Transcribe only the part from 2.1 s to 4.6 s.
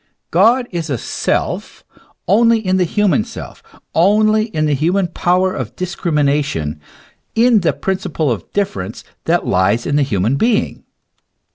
only in the human self, only